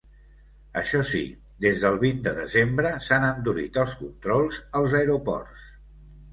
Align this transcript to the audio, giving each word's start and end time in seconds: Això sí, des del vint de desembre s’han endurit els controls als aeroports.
Això 0.79 1.01
sí, 1.09 1.21
des 1.65 1.83
del 1.83 1.99
vint 2.05 2.23
de 2.29 2.33
desembre 2.39 2.95
s’han 3.09 3.29
endurit 3.29 3.79
els 3.85 3.95
controls 4.03 4.61
als 4.83 4.99
aeroports. 5.05 5.71